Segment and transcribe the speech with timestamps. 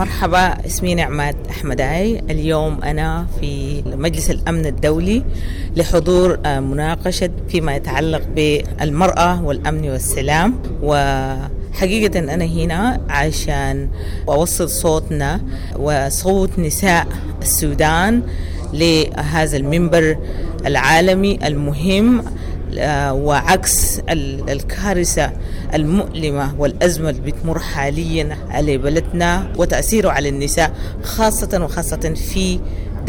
[0.00, 2.22] مرحبا اسمي نعمات أحمداي.
[2.30, 5.22] اليوم أنا في مجلس الأمن الدولي
[5.76, 10.54] لحضور آه، مناقشة فيما يتعلق بالمرأة والأمن والسلام.
[10.82, 13.88] وحقيقة أنا هنا عشان
[14.28, 15.40] أوصل صوتنا
[15.78, 17.06] وصوت نساء
[17.42, 18.22] السودان
[18.72, 20.16] لهذا المنبر
[20.66, 22.24] العالمي المهم.
[23.12, 23.98] وعكس
[24.48, 25.32] الكارثة
[25.74, 30.72] المؤلمة والأزمة اللي بتمر حاليا على بلدنا وتأثيره على النساء
[31.02, 32.60] خاصة وخاصة في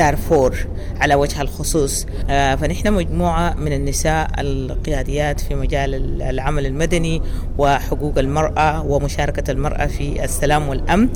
[0.00, 0.56] دارفور
[1.00, 2.06] على وجه الخصوص.
[2.30, 7.22] آه، فنحن مجموعة من النساء القياديات في مجال العمل المدني
[7.58, 11.08] وحقوق المرأة ومشاركة المرأة في السلام والأمن.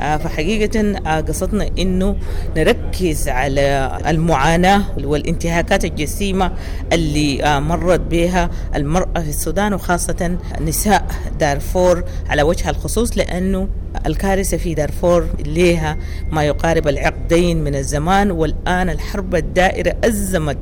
[0.00, 2.16] آه، فحقيقة آه، قصدنا أنه
[2.56, 6.52] نركز على المعاناة والانتهاكات الجسيمة
[6.92, 11.06] اللي مرت بها المرأة في السودان وخاصة نساء
[11.40, 13.68] دارفور على وجه الخصوص لأنه
[14.06, 15.96] الكارثة في دارفور لها
[16.30, 20.58] ما يقارب العقدين من الزمان والآن الحرب الدائرة أزمت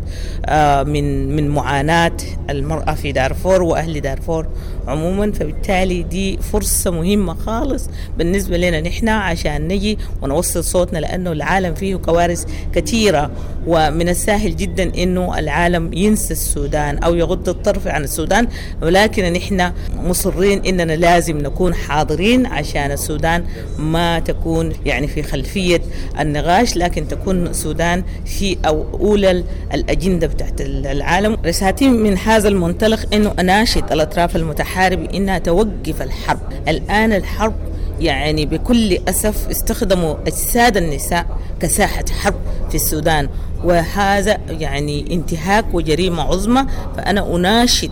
[0.47, 2.13] آه، من من معاناة
[2.51, 4.47] المرأة في دارفور وأهل دارفور
[4.87, 5.33] عموما.
[5.33, 11.97] فبالتالي دي فرصة مهمة خالص بالنسبة لنا نحن عشان نجي ونوصل صوتنا لأنه العالم فيه
[11.97, 13.31] كوارث كثيرة.
[13.67, 18.49] ومن السهل جدا أنه العالم ينسى السودان أو يغض الطرف عن السودان.
[18.83, 23.45] ولكن نحن مصرين أننا لازم نكون حاضرين عشان السودان
[23.79, 25.81] ما تكون يعني في خلفية
[26.21, 31.37] النقاش لكن تكون السودان في أو أولى الأجندة بتاعت العالم.
[31.47, 36.41] رسالتي من هذا المنطلق أنه أناشد الأطراف المتحاربة أنها توقف الحرب.
[36.69, 37.55] الآن الحرب
[38.01, 41.27] يعني بكل أسف استخدموا أجساد النساء
[41.61, 42.35] كساحة حرب
[42.69, 43.29] في السودان
[43.65, 46.67] وهذا يعني انتهاك وجريمة عظمى.
[46.97, 47.91] فأنا أناشد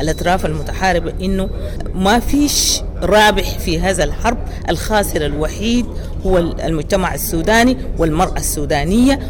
[0.00, 1.50] الأطراف المتحاربة إنه
[1.94, 5.86] ما فيش رابح في هذا الحرب الخاسر الوحيد
[6.26, 9.20] هو المجتمع السوداني والمرأة السودانية.